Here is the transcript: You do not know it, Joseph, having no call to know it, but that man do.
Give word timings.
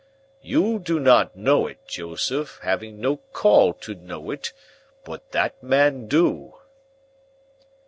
You 0.41 0.79
do 0.79 0.99
not 0.99 1.35
know 1.35 1.67
it, 1.67 1.85
Joseph, 1.85 2.59
having 2.63 2.99
no 2.99 3.17
call 3.17 3.71
to 3.85 3.93
know 3.93 4.31
it, 4.31 4.51
but 5.03 5.29
that 5.31 5.61
man 5.61 6.07
do. 6.07 6.55